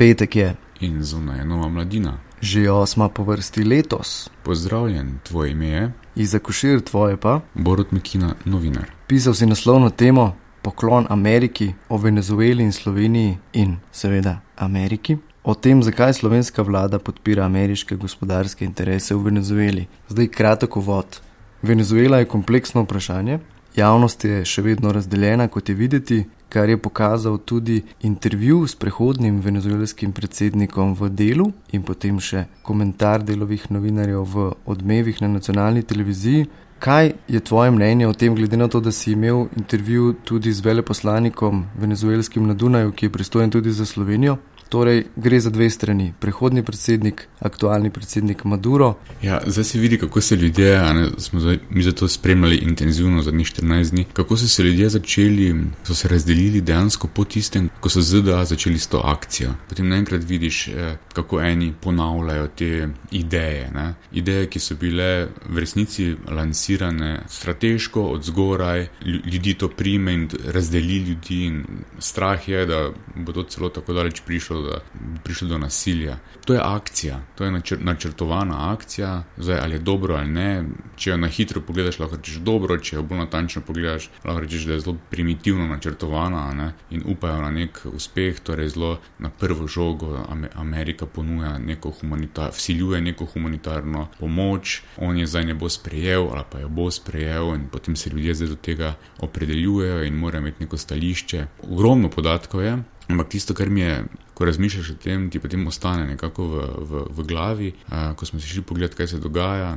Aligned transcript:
Petek 0.00 0.36
je. 0.36 0.56
In 0.80 1.02
zunaj 1.04 1.38
je 1.38 1.44
nova 1.44 1.68
mladina. 1.68 2.12
Že 2.40 2.70
osma 2.70 3.08
po 3.08 3.24
vrsti 3.24 3.64
letos. 3.64 4.30
Pozdravljen, 4.42 5.18
tvoje 5.22 5.50
ime 5.50 5.66
je 5.66 5.92
Iza 6.16 6.38
Košir, 6.38 6.80
tvoje 6.80 7.16
pa. 7.16 7.40
Borod 7.54 7.86
Mekina, 7.90 8.34
novinar. 8.44 8.90
Pisal 9.06 9.34
si 9.34 9.46
naslovno 9.46 9.90
temo 9.90 10.36
Poklon 10.62 11.06
Ameriki 11.08 11.74
o 11.88 11.98
Venezueli 11.98 12.64
in 12.64 12.72
Sloveniji 12.72 13.36
in 13.52 13.76
seveda 13.92 14.40
Ameriki. 14.56 15.18
O 15.44 15.54
tem, 15.54 15.82
zakaj 15.82 16.12
slovenska 16.12 16.62
vlada 16.62 16.98
podpira 16.98 17.44
ameriške 17.44 17.96
gospodarske 17.96 18.64
interese 18.64 19.14
v 19.14 19.22
Venezueli. 19.22 19.86
Zdaj 20.08 20.28
kratek 20.28 20.76
uvod. 20.76 21.20
Venezuela 21.62 22.18
je 22.18 22.24
kompleksno 22.24 22.82
vprašanje, 22.82 23.38
javnost 23.76 24.24
je 24.24 24.44
še 24.44 24.62
vedno 24.62 24.92
razdeljena, 24.92 25.48
kot 25.48 25.68
je 25.68 25.74
videti, 25.74 26.24
kar 26.50 26.68
je 26.68 26.76
pokazal 26.76 27.38
tudi 27.38 27.82
intervju 28.02 28.66
s 28.66 28.74
prehodnim 28.74 29.40
venezuelskim 29.40 30.12
predsednikom 30.12 30.94
v 30.98 31.08
delu 31.08 31.52
in 31.72 31.82
potem 31.86 32.18
še 32.20 32.44
komentar 32.66 33.22
delovih 33.22 33.70
novinarjev 33.70 34.26
v 34.34 34.50
odmevih 34.66 35.22
na 35.22 35.28
nacionalni 35.38 35.82
televiziji. 35.82 36.48
Kaj 36.80 37.12
je 37.28 37.40
tvoje 37.44 37.70
mnenje 37.70 38.06
o 38.08 38.12
tem, 38.16 38.34
glede 38.34 38.56
na 38.56 38.68
to, 38.68 38.80
da 38.80 38.92
si 38.92 39.12
imel 39.12 39.46
intervju 39.56 40.14
tudi 40.24 40.52
z 40.52 40.64
veleposlanikom 40.64 41.66
venezuelskim 41.76 42.46
na 42.48 42.54
Dunaju, 42.54 42.92
ki 42.92 43.06
je 43.06 43.12
pristojen 43.12 43.50
tudi 43.50 43.72
za 43.72 43.86
Slovenijo? 43.86 44.38
Torej, 44.70 45.04
gre 45.16 45.40
za 45.40 45.50
dve 45.50 45.66
strani. 45.70 46.12
Prehodni 46.20 46.62
predsednik, 46.62 47.24
aktualni 47.40 47.90
predsednik 47.90 48.44
Maduro. 48.44 48.94
Ja, 49.22 49.40
zdaj 49.46 49.64
se 49.64 49.78
vidi, 49.78 49.98
kako 49.98 50.20
se 50.20 50.36
ljudje, 50.36 50.94
ne, 50.94 51.08
smo 51.18 51.40
zdaj, 51.40 51.58
mi 51.70 51.82
zato 51.82 52.08
spremljali 52.08 52.56
intenzivno 52.56 53.22
zadnjih 53.22 53.46
14 53.46 53.90
dni, 53.90 54.04
kako 54.12 54.36
so 54.36 54.48
se 54.48 54.62
ljudje 54.62 54.88
začeli, 54.88 55.54
so 55.82 55.94
se 55.94 56.08
razdelili 56.08 56.60
dejansko 56.60 57.08
po 57.08 57.24
tistem, 57.24 57.68
ko 57.80 57.88
so 57.88 58.00
ZDA 58.00 58.44
začeli 58.44 58.78
s 58.78 58.86
to 58.86 59.00
akcijo. 59.04 59.50
Potem 59.68 59.88
naenkrat 59.88 60.22
vidiš, 60.24 60.68
eh, 60.68 60.96
kako 61.12 61.40
eni 61.40 61.72
ponavljajo 61.80 62.46
te 62.46 62.88
ideje. 63.10 63.70
Ne. 63.74 63.94
Ideje, 64.12 64.46
ki 64.46 64.60
so 64.60 64.74
bile 64.74 65.28
v 65.48 65.58
resnici 65.58 66.14
lansirane 66.28 67.24
strateško 67.28 68.02
od 68.02 68.24
zgoraj, 68.24 68.86
ljudi 69.32 69.54
to 69.54 69.68
prime 69.68 70.14
in 70.14 70.28
razdeli 70.44 70.96
ljudi. 70.96 71.44
In 71.44 71.64
strah 71.98 72.48
je, 72.48 72.66
da 72.66 72.90
bo 73.16 73.32
to 73.32 73.42
celo 73.42 73.68
tako 73.68 73.92
daleč 73.92 74.22
prišlo 74.26 74.59
da 74.62 74.80
prišlo 75.24 75.48
do 75.48 75.58
nasilja. 75.58 76.16
To 76.44 76.54
je 76.54 76.60
akcija, 76.64 77.20
to 77.34 77.44
je 77.44 77.50
načr 77.50 77.78
načrtovana 77.80 78.72
akcija, 78.72 79.22
zdaj 79.36 79.58
ali 79.58 79.74
je 79.74 79.78
dobro 79.78 80.14
ali 80.14 80.28
ne. 80.28 80.64
Če 80.96 81.10
jo 81.10 81.16
na 81.16 81.28
hitro 81.28 81.60
pogledaš, 81.60 81.98
lahko 81.98 82.16
rečeš 82.16 82.34
dobro, 82.34 82.78
če 82.78 82.96
jo 82.96 83.02
bolj 83.02 83.18
natančno 83.18 83.62
pogledaš, 83.62 84.10
lahko 84.24 84.40
rečeš, 84.40 84.64
da 84.64 84.72
je 84.72 84.80
zelo 84.80 84.96
primitivno 85.10 85.66
načrtovana 85.66 86.52
ne? 86.54 86.72
in 86.90 87.02
upajo 87.06 87.40
na 87.42 87.50
nek 87.50 87.80
uspeh, 87.92 88.40
torej 88.40 88.68
zelo 88.68 88.98
na 89.18 89.30
prvo 89.30 89.66
žogo 89.66 90.26
Amerika 90.54 91.06
ponuja 91.06 91.58
neko 91.58 91.90
humanitarno, 91.90 92.50
vsiljuje 92.56 93.00
neko 93.00 93.24
humanitarno 93.24 94.08
pomoč, 94.18 94.82
on 94.96 95.18
je 95.18 95.26
zdaj 95.26 95.44
ne 95.44 95.54
bo 95.54 95.68
sprejel 95.68 96.28
ali 96.32 96.44
pa 96.50 96.58
jo 96.58 96.68
bo 96.68 96.90
sprejel 96.90 97.54
in 97.54 97.68
potem 97.72 97.96
se 97.96 98.10
ljudje 98.10 98.34
zdaj 98.34 98.48
do 98.48 98.56
tega 98.56 98.94
opredeljujejo 99.18 100.04
in 100.04 100.14
morajo 100.14 100.40
imeti 100.40 100.64
neko 100.64 100.76
stališče. 100.76 101.46
Ogromno 101.62 102.10
podatkov 102.10 102.62
je. 102.62 102.78
Ampak 103.10 103.32
tisto, 103.34 103.54
kar 103.54 103.70
mi 103.70 103.80
je 103.80 104.04
ko 104.34 104.46
razmišljaš 104.48 104.90
o 104.90 104.94
tem, 104.96 105.28
ti 105.30 105.40
potem 105.42 105.66
ostane 105.66 106.06
nekako 106.08 106.46
v, 106.48 106.66
v, 106.90 107.00
v 107.16 107.24
glavi. 107.28 107.72
Uh, 107.88 108.12
ko 108.16 108.26
smo 108.26 108.40
si 108.40 108.48
šli 108.48 108.62
pogledat, 108.64 108.96
kaj 108.96 109.10
se 109.12 109.18
dogaja, 109.20 109.74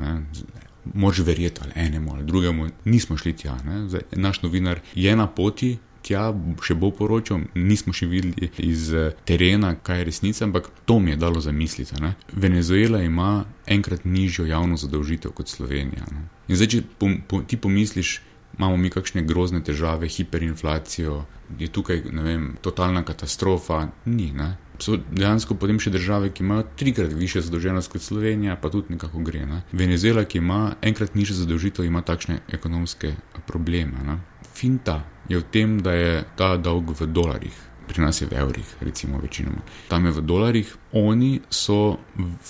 mož 0.93 1.19
verjeti 1.19 1.61
ali 1.63 1.71
enemu 1.75 2.13
ali 2.13 2.23
drugemu, 2.23 2.67
nismo 2.85 3.17
šli 3.17 3.33
tja. 3.33 3.57
Zdaj, 3.87 4.01
naš 4.11 4.41
novinar 4.41 4.79
je 4.95 5.15
na 5.15 5.27
poti. 5.27 5.77
Tja 6.03 6.33
še 6.59 6.75
bo 6.75 6.89
poročal, 6.91 7.45
nismo 7.55 7.93
še 7.95 8.09
videli 8.11 8.49
iz 8.59 8.89
terena, 9.23 9.69
kaj 9.79 10.01
je 10.01 10.07
resnica, 10.09 10.41
ampak 10.43 10.67
to 10.83 10.97
mi 10.99 11.13
je 11.13 11.19
dalo 11.21 11.39
zamisliti. 11.39 11.95
Ne? 12.03 12.17
Venezuela 12.31 12.99
ima 12.99 13.45
enkrat 13.67 14.03
nižjo 14.03 14.43
javno 14.45 14.75
zadolžitev 14.75 15.31
kot 15.31 15.47
Slovenija. 15.47 16.03
Ne? 16.11 16.25
In 16.51 16.59
zdaj, 16.59 16.71
če 16.73 16.81
po, 16.99 17.07
po, 17.27 17.39
ti 17.47 17.55
pomisliš, 17.55 18.17
imamo 18.57 18.77
mi 18.77 18.89
kakšne 18.89 19.23
grozne 19.25 19.63
težave, 19.63 20.07
hiperinflacijo, 20.07 21.23
je 21.59 21.67
tukaj, 21.67 22.03
ne 22.11 22.23
vem, 22.23 22.51
totalna 22.61 23.03
katastrofa. 23.03 23.87
Ni, 24.05 24.31
ne. 24.33 24.55
So 24.81 24.97
dejansko 24.97 25.55
potem 25.55 25.79
še 25.79 25.93
države, 25.93 26.31
ki 26.33 26.43
imajo 26.43 26.65
trikrat 26.77 27.13
više 27.13 27.41
zadolženost 27.41 27.91
kot 27.91 28.01
Slovenija, 28.01 28.55
pa 28.61 28.69
tudi 28.69 28.93
nekako 28.95 29.21
gre. 29.25 29.45
Ne. 29.45 29.61
Venezuela, 29.71 30.25
ki 30.25 30.41
ima 30.41 30.75
enkrat 30.81 31.15
nižjo 31.15 31.37
zadolžitev, 31.43 31.85
ima 31.85 32.01
takšne 32.01 32.41
ekonomske 32.51 33.13
probleme. 33.47 34.05
Ne. 34.05 34.17
Finta 34.53 35.03
je 35.29 35.39
v 35.39 35.45
tem, 35.51 35.77
da 35.81 35.93
je 35.93 36.23
ta 36.37 36.55
dolg 36.57 36.93
v 36.99 37.07
dolarjih. 37.07 37.61
Pri 37.87 38.01
nas 38.01 38.21
je 38.21 38.27
v 38.27 38.37
evrih, 38.39 38.75
recimo, 38.81 39.19
večinoma. 39.19 39.61
Tam 39.89 40.05
je 40.05 40.13
v 40.15 40.21
dolarjih, 40.23 40.69
oni 40.93 41.41
so 41.49 41.99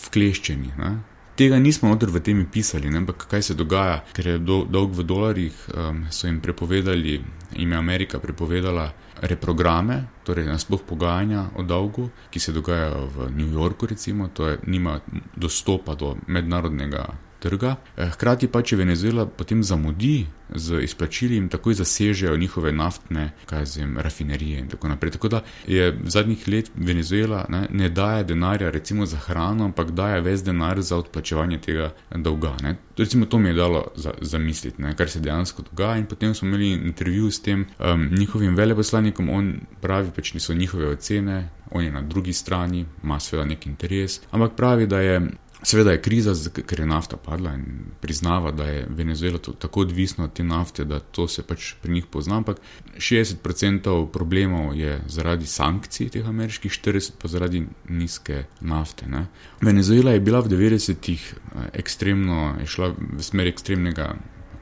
vkleščeni. 0.06 0.76
Ne? 0.78 0.92
Tega 1.34 1.58
nismo 1.58 1.90
noter 1.90 2.14
v 2.14 2.22
temi 2.22 2.46
pisali, 2.46 2.92
ne? 2.94 3.02
ampak 3.02 3.26
kaj 3.26 3.42
se 3.42 3.54
dogaja, 3.58 4.04
ker 4.14 4.28
je 4.28 4.38
do, 4.38 4.60
dolg 4.70 4.94
v 4.94 5.06
dolarjih, 5.10 5.56
um, 5.74 6.04
so 6.14 6.28
jim 6.30 6.38
prepovedali, 6.42 7.18
jim 7.58 7.72
je 7.72 7.78
Amerika 7.78 8.20
prepovedala 8.22 8.92
reprograme, 9.26 10.04
torej 10.28 10.46
nasploh 10.46 10.84
pogajanja 10.86 11.48
o 11.58 11.66
dolgu, 11.66 12.10
ki 12.30 12.40
se 12.40 12.54
dogajajo 12.54 13.08
v 13.16 13.30
New 13.34 13.50
Yorku, 13.50 13.90
recimo, 13.90 14.30
to 14.30 14.52
je, 14.52 14.60
nima 14.68 15.00
dostopa 15.36 15.96
do 15.96 16.14
mednarodnega 16.28 17.08
trga. 17.44 17.76
Eh, 17.98 18.10
hkrati 18.16 18.48
pa, 18.48 18.62
če 18.64 18.80
Venezuela 18.80 19.26
potem 19.28 19.64
zamudi 19.64 20.24
z 20.56 20.84
izplačili, 20.86 21.36
jim 21.36 21.50
takoj 21.50 21.74
zasežejo 21.74 22.38
njihove 22.38 22.72
naftne 22.72 23.32
vem, 23.52 23.98
rafinerije 23.98 24.60
in 24.60 24.68
tako 24.70 24.88
naprej. 24.88 25.12
Tako 25.18 25.30
da 25.34 25.42
je 25.68 25.92
v 25.92 26.10
zadnjih 26.10 26.48
let 26.48 26.72
Venezuela 26.76 27.46
ne, 27.50 27.66
ne 27.70 27.90
daje 27.90 28.24
denarja 28.24 28.70
recimo 28.72 29.06
za 29.06 29.18
hrano, 29.18 29.66
ampak 29.66 29.92
daje 29.92 30.22
ves 30.22 30.44
denar 30.44 30.82
za 30.82 30.98
odplačevanje 30.98 31.60
tega 31.62 31.92
dolga. 32.16 32.56
Ne. 32.62 32.76
Recimo 32.98 33.26
to 33.26 33.40
mi 33.40 33.50
je 33.50 33.54
dalo 33.58 33.86
zamisliti, 34.22 34.84
za 34.84 34.94
kar 34.94 35.10
se 35.10 35.20
dejansko 35.20 35.66
dogaja. 35.72 35.98
In 35.98 36.06
potem 36.06 36.36
smo 36.36 36.48
imeli 36.48 36.72
intervju 36.72 37.32
s 37.32 37.42
tem 37.42 37.66
um, 37.80 38.10
njihovim 38.12 38.56
veleposlanikom, 38.56 39.30
on 39.30 39.54
pravi, 39.82 40.12
pač 40.16 40.34
niso 40.34 40.54
njihove 40.54 40.88
ocene. 40.88 41.50
On 41.72 41.84
je 41.84 41.92
na 41.92 42.02
drugi 42.02 42.34
strani, 42.34 42.86
ima 43.04 43.20
seveda 43.20 43.48
nek 43.50 43.66
interes, 43.66 44.20
ampak 44.32 44.54
pravi, 44.56 44.88
da 44.88 45.00
je 45.00 45.22
Seveda 45.64 45.92
je 45.92 46.02
kriza, 46.02 46.34
ker 46.68 46.80
je 46.80 46.86
nafta 46.86 47.18
padla 47.18 47.54
in 47.56 47.66
priznava, 48.02 48.52
da 48.52 48.66
je 48.68 48.88
Venezuela 48.90 49.40
tako 49.40 49.82
odvisna 49.82 50.24
od 50.24 50.34
te 50.34 50.44
nafte, 50.44 50.84
da 50.84 51.00
to 51.00 51.28
se 51.28 51.44
pač 51.44 51.74
pri 51.82 51.94
njih 51.94 52.06
pozna. 52.12 52.38
Ampak 52.38 52.60
60% 52.98 54.12
problemov 54.12 54.76
je 54.76 55.00
zaradi 55.08 55.48
sankcij 55.48 56.10
teh 56.10 56.28
ameriških, 56.28 56.72
40% 56.72 57.12
pa 57.22 57.28
zaradi 57.28 57.64
nizke 57.90 58.44
nafte. 58.62 59.08
Ne. 59.08 59.26
Venezuela 59.62 60.12
je 60.12 60.20
bila 60.20 60.40
v 60.40 60.52
90-ih 60.52 61.34
eh, 61.34 61.70
ekstremno, 61.80 62.56
je 62.60 62.68
šla 62.68 62.94
v 62.98 63.24
smer 63.24 63.48
ekstremnega 63.48 64.14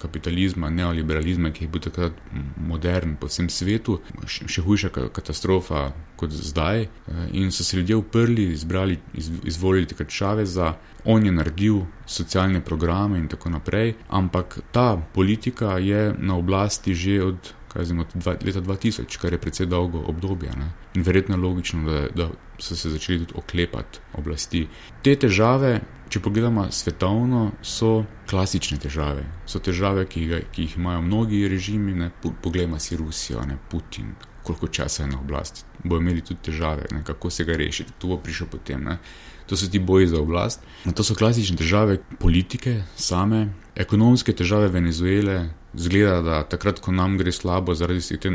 kapitalizma, 0.01 0.69
neoliberalizma, 0.69 1.51
ki 1.53 1.65
je 1.65 1.71
bil 1.71 1.83
takrat 1.85 2.17
modern 2.57 3.15
po 3.19 3.29
vsem 3.29 3.49
svetu, 3.49 3.99
še 4.27 4.63
hujša 4.65 4.89
katastrofa 5.13 5.91
kot 6.19 6.33
zdaj. 6.33 6.85
Eh, 6.85 7.23
in 7.41 7.51
so 7.51 7.63
se 7.63 7.77
ljudje 7.77 7.95
uprli, 7.95 8.51
izbrali, 8.53 8.99
izvolili 9.43 9.89
takrat 9.89 10.09
Čaveza, 10.09 10.75
on 11.05 11.25
je 11.25 11.31
naredil 11.31 11.81
socialne 12.05 12.61
programe 12.61 13.17
in 13.19 13.27
tako 13.27 13.49
naprej, 13.49 13.95
ampak 14.09 14.59
ta 14.71 14.97
politika 15.13 15.77
je 15.77 16.13
na 16.17 16.37
oblasti 16.37 16.95
že 16.95 17.23
od. 17.23 17.53
Zim, 17.79 17.99
od 17.99 18.07
dva, 18.13 18.35
leta 18.43 18.61
2000, 18.61 19.17
kar 19.17 19.33
je 19.33 19.39
precej 19.39 19.65
dolgo 19.71 20.03
obdobje. 20.11 20.51
Ne? 20.57 20.71
In 20.95 21.05
verjetno 21.07 21.35
je 21.35 21.41
logično, 21.41 21.83
da, 21.87 22.01
da 22.15 22.29
so 22.59 22.75
se 22.75 22.89
začeli 22.89 23.25
tudi 23.25 23.39
oklepati 23.39 23.99
oblasti. 24.19 24.67
Te 25.03 25.15
težave 25.15 25.79
če 26.11 26.19
pogledamo 26.19 26.65
svetovno, 26.75 27.51
so 27.63 28.03
klasične 28.29 28.77
težave. 28.83 29.23
So 29.47 29.61
težave, 29.63 30.03
ki, 30.11 30.25
ga, 30.27 30.41
ki 30.51 30.67
jih 30.67 30.75
imajo 30.81 31.05
mnogi 31.05 31.45
režimi, 31.47 31.95
ne 31.95 32.09
poglejmo 32.21 32.79
si 32.83 32.99
Rusijo, 32.99 33.45
ne 33.47 33.55
Putin, 33.71 34.11
koliko 34.43 34.67
časa 34.67 35.05
je 35.05 35.11
na 35.13 35.21
oblasti. 35.21 35.63
Bojo 35.83 36.03
imeli 36.03 36.23
tudi 36.25 36.51
težave, 36.51 36.89
ne, 36.91 37.03
kako 37.07 37.31
se 37.31 37.45
ga 37.47 37.55
rešiti, 37.57 37.95
tu 37.99 38.11
bo 38.11 38.19
prišel 38.19 38.51
potem. 38.51 38.83
Ne. 38.89 38.97
To 39.47 39.57
so 39.57 39.69
ti 39.71 39.79
boji 39.79 40.11
za 40.11 40.19
oblast. 40.19 40.67
To 40.83 41.03
so 41.03 41.15
klasične 41.15 41.55
težave 41.59 42.01
politike 42.19 42.81
same, 42.95 43.47
ekonomske 43.75 44.35
težave 44.35 44.67
Venezuele, 44.71 45.45
zgleda, 45.73 46.21
da 46.21 46.43
takrat, 46.43 46.79
ko 46.79 46.91
nam 46.91 47.17
gre 47.17 47.31
slabo, 47.31 47.73
zaradi 47.73 48.17
teh 48.17 48.31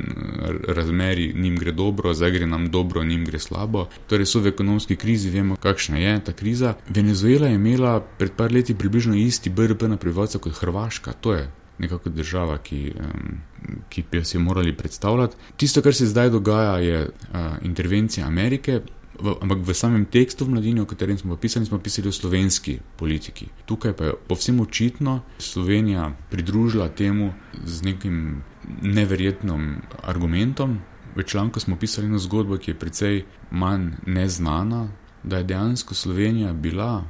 razmerij, 0.68 1.32
njim 1.34 1.58
gre 1.58 1.72
dobro, 1.72 2.14
zdaj 2.14 2.30
gre 2.30 2.46
nam 2.46 2.70
dobro, 2.70 3.04
njim 3.04 3.24
gre 3.24 3.38
slabo. 3.38 3.86
Torej 4.06 4.26
so 4.26 4.40
v 4.40 4.52
ekonomski 4.54 4.96
krizi, 4.96 5.30
vemo, 5.30 5.56
kakšna 5.56 5.98
je 5.98 6.16
ta 6.24 6.32
kriza. 6.32 6.74
Venezuela 6.88 7.48
je 7.48 7.54
imela 7.54 8.00
pred 8.00 8.32
par 8.36 8.52
leti 8.52 8.74
približno 8.74 9.14
isti 9.14 9.50
BDP 9.50 9.82
na 9.82 9.96
prebivalca 9.96 10.38
kot 10.38 10.52
Hrvaška. 10.52 11.12
To 11.12 11.32
je 11.32 11.50
nekako 11.78 12.10
država, 12.10 12.58
ki, 12.58 12.92
um, 13.00 13.40
ki 13.88 14.04
bi 14.10 14.24
si 14.24 14.36
jo 14.36 14.40
morali 14.40 14.76
predstavljati. 14.76 15.36
Tisto, 15.56 15.82
kar 15.82 15.94
se 15.94 16.06
zdaj 16.06 16.30
dogaja, 16.30 16.78
je 16.78 17.00
uh, 17.02 17.38
intervencija 17.62 18.26
Amerike, 18.26 18.80
v, 19.20 19.36
ampak 19.40 19.58
v 19.64 19.74
samem 19.74 20.04
tekstu 20.06 20.44
v 20.44 20.56
mladini, 20.56 20.80
o 20.80 20.86
katerem 20.86 21.18
smo 21.18 21.36
pisali, 21.36 21.66
smo 21.66 21.78
pisali 21.78 22.08
o 22.08 22.12
slovenski 22.12 22.78
politiki. 22.96 23.48
Tukaj 23.66 23.92
pa 23.96 24.04
je 24.04 24.12
povsem 24.28 24.60
očitno 24.60 25.22
Slovenija 25.38 26.12
pridružila 26.30 26.88
temu 26.88 27.32
z 27.64 27.82
nekim 27.82 28.42
neverjetnim 28.82 29.82
argumentom. 30.02 30.80
v 31.16 31.22
članku 31.24 31.60
smo 31.60 31.76
pisali 31.76 32.06
eno 32.06 32.18
zgodbo, 32.18 32.58
ki 32.60 32.70
je 32.70 32.78
precej 32.78 33.24
manj 33.50 33.96
neznana, 34.06 34.88
da 35.22 35.38
je 35.38 35.44
dejansko 35.44 35.94
Slovenija 35.94 36.52
bila 36.52 37.04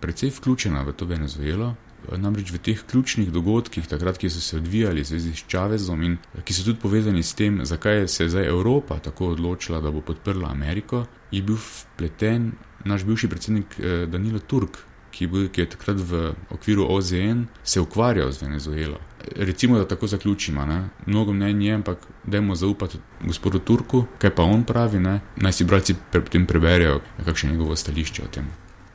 precej 0.00 0.30
vključena 0.30 0.82
v 0.82 0.92
to 0.92 1.04
Venezuelo. 1.04 1.74
Namreč 2.16 2.50
v 2.52 2.60
teh 2.62 2.82
ključnih 2.90 3.32
dogodkih, 3.32 3.86
takrat, 3.88 4.18
ki 4.18 4.30
so 4.30 4.40
se 4.40 4.56
odvijali 4.56 5.02
v 5.02 5.10
zvezi 5.10 5.34
s 5.36 5.44
Čavezom 5.50 6.02
in 6.02 6.18
ki 6.44 6.54
so 6.54 6.64
tudi 6.64 6.80
povezani 6.80 7.22
s 7.22 7.34
tem, 7.34 7.60
zakaj 7.64 8.08
se 8.08 8.24
je 8.24 8.34
zdaj 8.34 8.48
Evropa 8.48 8.98
tako 8.98 9.32
odločila, 9.34 9.80
da 9.80 9.90
bo 9.90 10.00
podprla 10.00 10.50
Ameriko, 10.50 11.04
je 11.30 11.42
bil 11.42 11.58
vpleten 11.58 12.52
naš 12.84 13.04
bivši 13.04 13.28
predsednik 13.28 13.78
eh, 13.78 14.06
Danilo 14.06 14.38
Turk, 14.38 14.78
ki, 15.10 15.26
bil, 15.26 15.48
ki 15.50 15.64
je 15.64 15.70
takrat 15.74 16.00
v 16.00 16.32
okviru 16.54 16.86
OZN 16.94 17.46
se 17.64 17.80
ukvarjal 17.80 18.32
z 18.32 18.42
Venezuelo. 18.42 19.00
Recimo, 19.36 19.78
da 19.78 19.88
tako 19.88 20.06
zaključimo, 20.06 20.66
ne? 20.66 20.88
mnogo 21.06 21.32
mnenj 21.32 21.64
je, 21.66 21.74
ampak 21.74 22.06
dajmo 22.24 22.54
zaupati 22.54 22.98
gospodu 23.24 23.58
Turku, 23.58 24.04
kaj 24.18 24.34
pa 24.34 24.42
on 24.42 24.64
pravi, 24.64 25.00
ne? 25.00 25.20
naj 25.36 25.52
si 25.52 25.64
bralci 25.64 25.96
potem 26.12 26.46
preberejo, 26.46 27.00
kakšno 27.24 27.48
je 27.48 27.56
njegovo 27.56 27.76
stališče 27.76 28.24
o 28.24 28.32
tem. 28.32 28.48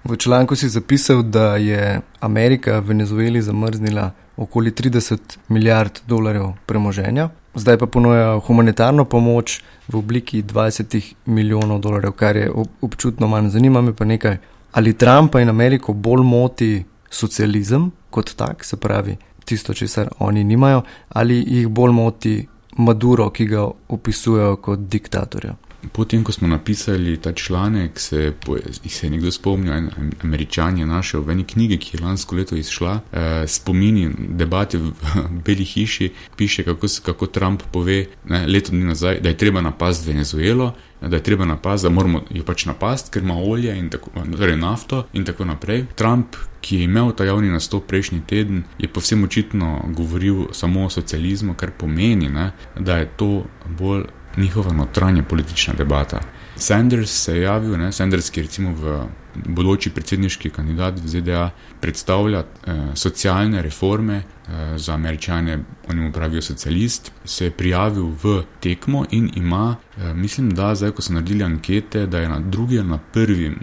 V 0.03 0.17
članku 0.17 0.55
si 0.55 0.69
zapisal, 0.69 1.21
da 1.23 1.55
je 1.55 2.01
Amerika 2.19 2.79
Venezueli 2.79 3.41
zamrznila 3.41 4.11
okoli 4.38 4.71
30 4.71 5.17
milijard 5.50 6.00
dolarjev 6.07 6.45
premoženja, 6.65 7.29
zdaj 7.55 7.77
pa 7.77 7.85
ponuja 7.85 8.39
humanitarno 8.39 9.05
pomoč 9.05 9.61
v 9.88 9.97
obliki 9.97 10.44
20 10.44 11.13
milijonov 11.25 11.79
dolarjev, 11.79 12.11
kar 12.11 12.35
je 12.35 12.51
občutno 12.81 13.27
manj. 13.27 13.50
Zanima 13.50 13.81
me 13.81 13.95
pa 13.95 14.05
nekaj, 14.05 14.38
ali 14.71 14.94
Trumpa 14.94 15.39
in 15.39 15.50
Ameriko 15.50 15.94
bolj 15.94 16.23
moti 16.23 16.83
socializem 17.09 17.91
kot 18.09 18.35
tak, 18.35 18.63
se 18.65 18.77
pravi 18.77 19.17
tisto, 19.45 19.73
česar 19.73 20.09
oni 20.19 20.44
nimajo, 20.44 20.81
ali 21.09 21.44
jih 21.47 21.67
bolj 21.67 21.91
moti 21.91 22.47
Maduro, 22.77 23.29
ki 23.29 23.45
ga 23.45 23.67
opisujejo 23.89 24.55
kot 24.55 24.79
diktatorja. 24.79 25.55
Potem, 25.91 26.24
ko 26.24 26.31
smo 26.31 26.47
napisali 26.47 27.18
ta 27.18 27.33
članek, 27.33 28.00
se, 28.00 28.33
se 28.88 29.06
je 29.06 29.09
nekdo 29.09 29.31
spomnil, 29.31 29.74
en 29.74 30.12
američan 30.24 30.77
je 30.77 30.85
našel 30.85 31.21
v 31.21 31.31
eni 31.31 31.44
knjigi, 31.44 31.77
ki 31.77 31.97
je 31.97 32.03
lansko 32.03 32.35
leto 32.35 32.56
izšla, 32.56 33.00
eh, 33.12 33.47
spomini 33.47 34.09
debate 34.30 34.77
v 34.77 34.91
Beli 35.45 35.63
hiši, 35.63 36.12
piše, 36.38 36.63
kako, 36.63 36.88
kako 37.06 37.27
Trump 37.27 37.63
pove 37.71 38.06
ne, 38.25 38.47
leto 38.47 38.71
dni 38.71 38.85
nazaj, 38.85 39.19
da 39.19 39.30
je 39.30 39.38
treba 39.38 39.62
napasti 39.62 40.12
Venezuelo, 40.12 40.74
da 41.01 41.15
je 41.15 41.24
treba 41.24 41.45
napasti, 41.45 41.86
da 41.86 41.89
moramo 41.89 42.24
jo 42.29 42.44
pač 42.44 42.65
napasti, 42.65 43.12
ker 43.12 43.24
ima 43.24 43.36
olje 43.36 43.77
in 43.77 43.89
tako, 43.89 44.12
torej 44.38 44.57
nafto 44.57 45.06
in 45.13 45.25
tako 45.25 45.45
naprej. 45.45 45.86
Trump, 45.95 46.36
ki 46.62 46.77
je 46.77 46.83
imel 46.83 47.12
ta 47.12 47.25
javni 47.25 47.50
nastop 47.51 47.88
prejšnji 47.88 48.21
teden, 48.27 48.63
je 48.79 48.88
povsem 48.88 49.24
očitno 49.24 49.81
govoril 49.88 50.45
samo 50.51 50.86
o 50.86 50.89
socializmu, 50.89 51.53
kar 51.53 51.71
pomeni, 51.77 52.29
ne, 52.29 52.51
da 52.79 52.97
je 52.97 53.09
to 53.18 53.44
bolj 53.79 54.06
njihova 54.38 54.74
notranja 54.74 55.24
politična 55.24 55.74
debata. 55.74 56.19
Sanders 56.56 57.12
se 57.24 57.35
je 57.35 57.41
javil, 57.41 57.77
ne, 57.77 57.91
Sanders, 57.91 58.30
ki 58.30 58.39
je 58.39 58.44
recimo 58.44 58.74
v 58.74 59.07
bodoči 59.35 59.89
predsedniški 59.89 60.50
kandidat 60.50 61.00
v 61.00 61.07
ZDA, 61.07 61.50
predstavlja 61.81 62.39
eh, 62.39 62.81
socialne 62.95 63.62
reforme 63.62 64.15
eh, 64.15 64.77
za 64.77 64.94
američane, 64.94 65.59
oni 65.89 66.01
mu 66.01 66.12
pravijo 66.12 66.41
socialist, 66.41 67.12
se 67.25 67.45
je 67.45 67.51
prijavil 67.51 68.13
v 68.24 68.44
tekmo 68.59 69.06
in 69.12 69.31
ima, 69.35 69.75
eh, 69.97 70.13
mislim, 70.13 70.53
da 70.53 70.75
zdaj, 70.75 70.91
ko 70.91 71.01
so 71.01 71.13
naredili 71.13 71.44
ankete, 71.44 72.06
da 72.06 72.19
je 72.19 72.29
na 72.29 72.39
drugi 72.39 72.83
na 72.83 72.97
prvi 72.97 73.56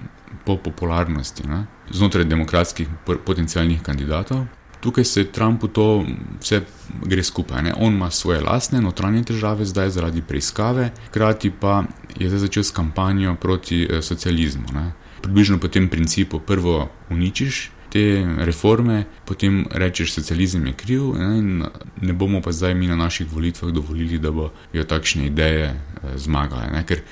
po 0.45 0.57
popularnosti 0.57 1.47
ne, 1.49 1.67
znotraj 1.91 2.25
demokratskih 2.25 2.89
potencijalnih 3.27 3.83
kandidatov. 3.83 4.47
Tukaj 4.81 5.05
se 5.05 5.25
Trumpu 5.25 5.69
to 5.69 6.05
vse 6.41 6.63
gre 7.05 7.23
skupaj. 7.23 7.63
Ne? 7.63 7.75
On 7.77 7.95
ima 7.95 8.11
svoje 8.11 8.41
lastne 8.41 8.81
notranje 8.81 9.25
težave 9.25 9.65
zdaj 9.65 9.91
zaradi 9.91 10.23
preiskave, 10.23 10.91
hkrati 11.09 11.51
pa 11.51 11.85
je 12.19 12.29
zdaj 12.29 12.39
začel 12.39 12.63
s 12.63 12.71
kampanjo 12.71 13.37
proti 13.41 13.83
eh, 13.85 14.03
socializmu. 14.03 14.73
Ne? 14.73 14.93
Približno 15.23 15.59
po 15.59 15.69
tem 15.69 15.89
principu, 15.89 16.41
prvo 16.41 16.89
uničiš 17.11 17.71
te 17.91 18.27
reforme, 18.39 19.05
potem 19.27 19.67
rečeš, 19.71 20.13
socializem 20.15 20.67
je 20.67 20.73
kriv 20.73 21.09
ne? 21.19 21.67
ne 22.01 22.13
bomo 22.13 22.41
pa 22.41 22.53
zdaj 22.53 22.75
mi 22.75 22.87
na 22.87 22.97
naših 22.97 23.33
volitvah 23.33 23.73
dovolili, 23.73 24.19
da 24.19 24.31
bojo 24.31 24.85
takšne 24.87 25.27
ideje 25.27 25.67
eh, 25.67 26.17
zmagale. 26.17 26.71
Ne? 26.73 26.87
Ker 26.87 27.03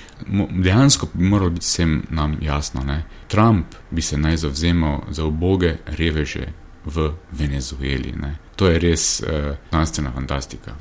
dejansko 0.51 1.11
bi 1.15 1.25
moralo 1.25 1.51
biti 1.51 1.67
vsem 1.67 2.03
nam 2.11 2.39
jasno, 2.41 2.85
ne? 2.85 3.05
Trump 3.29 3.75
bi 3.91 4.03
se 4.03 4.17
naj 4.17 4.37
zavzemal 4.37 5.01
za 5.11 5.25
oboge 5.25 5.77
reveže 5.87 6.49
v 6.89 7.13
Venezueli. 7.33 8.15
Ne. 8.17 8.37
To 8.57 8.69
je 8.69 8.79
res 8.83 9.21
uh, 9.21 9.55
znanstvena 9.71 10.13
fantastika. 10.15 10.75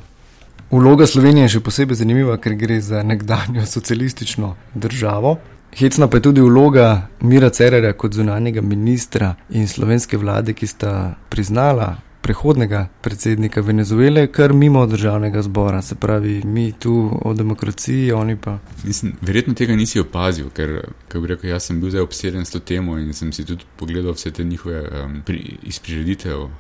Vloga 0.71 1.07
Slovenije 1.07 1.45
je 1.45 1.53
še 1.57 1.63
posebej 1.63 2.01
zanimiva, 2.01 2.35
ker 2.43 2.57
gre 2.59 2.81
za 2.81 3.03
nekdanjo 3.03 3.65
socialistično 3.65 4.55
državo. 4.75 5.37
Hecna 5.77 6.07
pa 6.07 6.17
je 6.17 6.25
tudi 6.27 6.41
vloga 6.41 7.07
Mira 7.21 7.49
Cerera 7.49 7.93
kot 7.93 8.15
zunanjega 8.15 8.61
ministra 8.61 9.35
in 9.49 9.67
slovenske 9.67 10.17
vlade, 10.17 10.53
ki 10.53 10.67
sta 10.67 10.91
priznala 11.29 11.95
prehodnega 12.21 12.87
predsednika 13.01 13.61
Venezuele, 13.61 14.27
kar 14.27 14.53
mimo 14.53 14.85
državnega 14.85 15.41
zbora. 15.41 15.81
Se 15.81 15.95
pravi, 15.95 16.41
mi 16.45 16.71
tu 16.71 17.19
o 17.25 17.33
demokraciji, 17.33 18.11
oni 18.11 18.35
pa. 18.35 18.57
Mislim, 18.83 19.13
verjetno 19.21 19.53
tega 19.53 19.75
nisi 19.75 19.99
opazil, 19.99 20.49
ker, 20.49 20.79
kako 21.07 21.21
bi 21.21 21.27
rekel, 21.33 21.49
jaz 21.49 21.69
sem 21.69 21.81
bil 21.81 21.89
zdaj 21.89 22.03
obseden 22.07 22.45
s 22.45 22.51
to 22.51 22.59
temo 22.59 22.97
in 22.97 23.13
sem 23.13 23.31
si 23.33 23.45
tudi 23.45 23.65
pogledal 23.77 24.13
vse 24.17 24.31
te 24.31 24.43
njihove 24.43 24.81
um, 24.81 25.21
pri, 25.25 25.57
izprireditev 25.63 26.43
uh, 26.43 26.51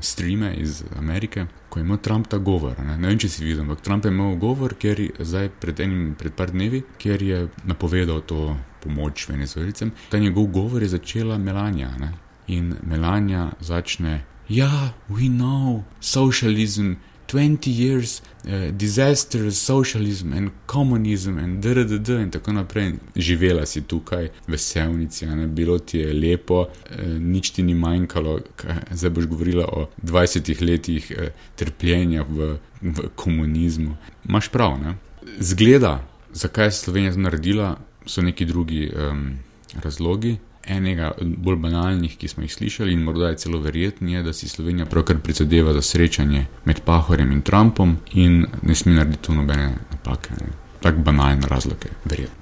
streame 0.00 0.54
iz 0.56 0.84
Amerike. 0.96 1.46
Ko 1.68 1.78
je 1.78 1.84
imel 1.84 1.98
Trump 2.02 2.28
ta 2.28 2.38
govor, 2.38 2.78
ne, 2.80 2.96
ne 2.96 3.08
vem, 3.08 3.18
če 3.18 3.28
si 3.28 3.44
videl, 3.44 3.66
ampak 3.66 3.82
Trump 3.84 4.04
je 4.04 4.12
imel 4.12 4.36
govor, 4.40 4.74
ker 4.80 5.00
je 5.00 5.10
zdaj 5.20 5.50
pred 5.60 5.80
enim, 5.84 6.14
pred 6.18 6.32
par 6.32 6.54
dnevi, 6.54 6.82
ker 6.98 7.22
je 7.22 7.42
napovedal 7.68 8.22
to 8.24 8.54
pomoč 8.80 9.28
venezuelcem. 9.28 9.92
Ta 10.08 10.18
njegov 10.18 10.46
govor 10.54 10.82
je 10.82 10.88
začela 10.94 11.38
Melania. 11.38 11.90
Ne, 11.98 12.14
in 12.48 12.74
Melania 12.82 13.50
začne 13.60 14.24
ja, 14.48 14.94
we 15.08 15.28
know 15.28 15.84
socialism, 16.00 16.92
20 17.26 17.70
years, 17.70 18.22
uh, 18.44 18.70
disaster, 18.72 19.52
socialism 19.52 20.32
and 20.32 20.50
communism 20.66 21.38
and 21.38 21.64
drdd 21.64 22.08
in 22.08 22.30
tako 22.30 22.52
naprej. 22.52 22.94
Živela 23.16 23.66
si 23.66 23.82
tukaj, 23.82 24.28
veselnici, 24.46 25.26
ne 25.26 25.46
bilo 25.46 25.78
ti 25.78 25.98
je 25.98 26.12
lepo, 26.12 26.60
uh, 26.60 26.68
nič 27.20 27.50
ti 27.50 27.62
ni 27.62 27.74
manjkalo, 27.74 28.40
kaj, 28.56 28.80
zdaj 28.90 29.10
boš 29.10 29.26
govorila 29.26 29.68
o 29.68 29.88
20 30.02 30.62
letih 30.62 31.12
uh, 31.16 31.28
trpljenja 31.56 32.24
v, 32.28 32.56
v 32.82 33.10
komunizmu. 33.14 33.96
Maš 34.24 34.48
prav, 34.48 34.80
ne? 34.80 34.96
Zgleda, 35.40 36.00
zakaj 36.32 36.66
je 36.66 36.72
Slovenija 36.72 37.12
to 37.12 37.20
naredila, 37.20 37.76
so 38.06 38.22
neki 38.22 38.44
drugi 38.44 38.88
um, 38.88 39.38
razlogi 39.84 40.38
enega 40.66 41.12
bolj 41.20 41.56
banalnih, 41.56 42.16
ki 42.18 42.28
smo 42.28 42.42
jih 42.42 42.52
slišali, 42.52 42.92
in 42.92 43.02
morda 43.02 43.28
je 43.28 43.36
celo 43.44 43.60
verjetno, 43.60 44.22
da 44.22 44.32
si 44.32 44.48
Slovenija 44.48 44.86
pravkar 44.86 45.18
prizadeva 45.18 45.72
za 45.72 45.82
srečanje 45.82 46.46
med 46.64 46.80
Pahorjem 46.84 47.32
in 47.32 47.42
Trumpom 47.42 47.96
in 48.12 48.46
ne 48.62 48.74
sme 48.74 48.92
narediti 48.92 49.22
tu 49.22 49.34
nobene 49.34 49.72
napake. 49.92 50.34
Tako 50.80 50.98
banalne 50.98 51.46
razloge, 51.48 51.88
verjetno. 52.04 52.38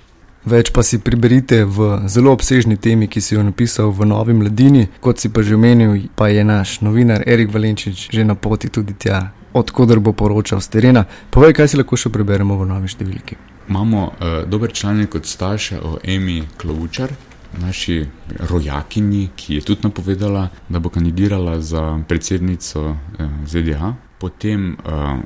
Več 0.47 0.71
pa 0.71 0.85
si 0.87 1.01
priberite 1.03 1.65
v 1.67 2.07
zelo 2.07 2.31
obsežni 2.31 2.77
temi, 2.79 3.09
ki 3.11 3.19
si 3.19 3.35
jo 3.35 3.43
napisal 3.43 3.91
v 3.91 4.07
Novi 4.07 4.31
Mladini, 4.31 4.85
kot 5.03 5.19
si 5.19 5.27
pa 5.27 5.43
že 5.43 5.57
omenil, 5.59 6.07
pa 6.15 6.29
je 6.31 6.45
naš 6.47 6.79
novinar 6.87 7.27
Erik 7.27 7.51
Valenčič 7.51 8.15
že 8.15 8.23
na 8.23 8.39
poti 8.39 8.71
tudi 8.71 8.95
tja, 8.95 9.35
odkudar 9.51 9.99
bo 9.99 10.15
poročal 10.15 10.63
z 10.63 10.71
terena. 10.71 11.03
Povej, 11.35 11.51
kaj 11.51 11.75
si 11.75 11.81
lahko 11.81 11.99
še 11.99 12.15
preberemo 12.15 12.55
v 12.63 12.69
novi 12.71 12.87
številki. 12.87 13.35
Imamo 13.67 14.07
uh, 14.07 14.47
dober 14.47 14.71
članek 14.71 15.19
od 15.19 15.27
starša 15.27 15.83
o 15.83 15.99
Emi 16.07 16.47
Klovučar, 16.55 17.11
naši 17.57 18.07
rojakinji, 18.51 19.29
ki 19.37 19.55
je 19.55 19.61
tudi 19.61 19.81
napovedala, 19.83 20.49
da 20.69 20.79
bo 20.79 20.89
kandidirala 20.89 21.61
za 21.61 22.03
predsednico 22.09 22.97
eh, 23.19 23.29
ZDA, 23.47 23.95
potem 24.19 24.73
eh, 24.73 24.77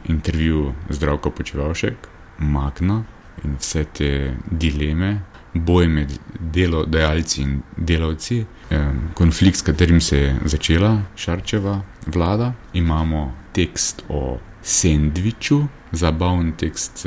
intervju 0.09 0.73
zdravko 0.89 1.31
počevalšek, 1.31 2.09
Magna 2.39 3.03
in 3.45 3.57
vse 3.61 3.85
te 3.85 4.37
dileme, 4.51 5.21
boj 5.55 5.89
med 5.89 6.13
delodajalci 6.41 7.43
in 7.43 7.61
delavci, 7.77 8.45
eh, 8.71 8.93
konflikt, 9.15 9.59
s 9.59 9.63
katerim 9.63 10.01
se 10.01 10.19
je 10.19 10.37
začela 10.45 11.03
Šarčeva 11.17 11.81
vlada, 12.07 12.53
imamo 12.73 13.33
tekst 13.53 14.03
o 14.09 14.39
sendviču, 14.63 15.63
zabaven 15.93 16.53
tekst 16.53 17.07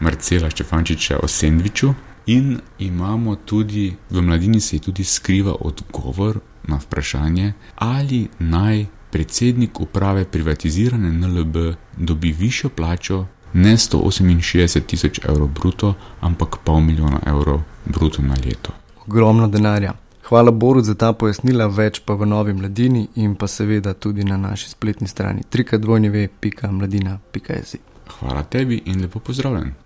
Marcela 0.00 0.50
Štefančiča 0.50 1.20
o 1.22 1.28
sendviču, 1.28 1.94
In 2.26 2.58
imamo 2.78 3.36
tudi, 3.36 3.96
v 4.10 4.22
mladini 4.22 4.60
se 4.60 4.78
tudi 4.78 5.04
skriva 5.04 5.54
odgovor 5.60 6.40
na 6.66 6.76
vprašanje, 6.76 7.52
ali 7.76 8.28
naj 8.38 8.86
predsednik 9.10 9.80
uprave 9.80 10.24
privatizirane 10.24 11.12
NLB 11.12 11.56
dobi 11.96 12.32
višjo 12.32 12.70
plačo, 12.70 13.26
ne 13.52 13.76
168 13.76 14.80
tisoč 14.86 15.20
evrov 15.28 15.48
bruto, 15.48 15.94
ampak 16.20 16.56
pol 16.64 16.80
milijona 16.80 17.20
evrov 17.26 17.60
bruto 17.84 18.22
na 18.22 18.34
leto. 18.44 18.72
Ogromno 19.06 19.48
denarja. 19.48 19.92
Hvala 20.28 20.50
Boru 20.50 20.80
za 20.80 20.94
ta 20.94 21.12
pojasnila, 21.12 21.66
več 21.66 22.00
pa 22.02 22.14
v 22.14 22.26
novi 22.26 22.52
mladini 22.52 23.08
in 23.14 23.34
pa 23.34 23.46
seveda 23.46 23.94
tudi 23.94 24.24
na 24.24 24.36
naši 24.36 24.70
spletni 24.70 25.08
strani 25.08 25.42
3x2nv.mladina.js. 25.52 27.76
Hvala 28.18 28.42
tebi 28.42 28.82
in 28.84 29.00
lepo 29.00 29.20
pozdravljen. 29.20 29.72